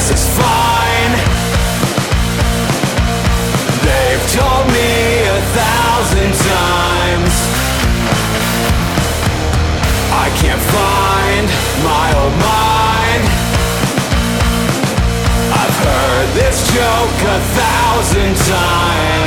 [0.00, 1.12] this is fine.
[3.84, 7.34] They've told me a thousand times.
[10.24, 11.46] I can't find
[11.84, 13.24] my old mind.
[15.60, 19.19] I've heard this joke a thousand times.